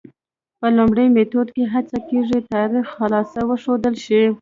په 0.59 0.67
لومړي 0.77 1.05
میتود 1.15 1.47
کې 1.55 1.63
هڅه 1.73 1.97
کېږي 2.09 2.39
تاریخ 2.53 2.85
خالص 2.95 3.31
وښودل 3.49 3.95
شي. 4.05 4.23